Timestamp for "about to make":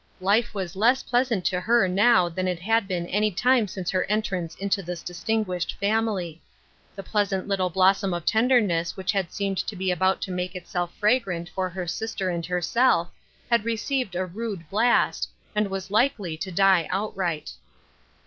9.91-10.55